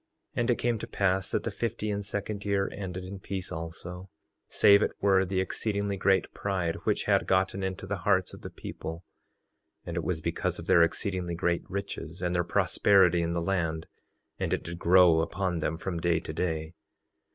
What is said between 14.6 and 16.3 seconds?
did grow upon them from day